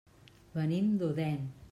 Venim 0.55 0.89
d'Odèn. 1.03 1.45